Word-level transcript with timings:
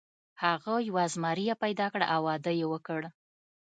هغه 0.43 0.73
یوه 0.89 1.03
زمریه 1.13 1.55
پیدا 1.63 1.87
کړه 1.93 2.05
او 2.13 2.19
واده 2.27 2.51
یې 2.59 2.65
وکړ. 2.71 3.01